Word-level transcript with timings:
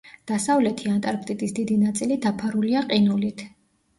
დასავლეთი 0.29 0.87
ანტარქტიდის 0.93 1.53
დიდი 1.59 1.77
ნაწილი 1.83 2.17
დაფარულია 2.25 2.83
ყინულით. 2.95 3.45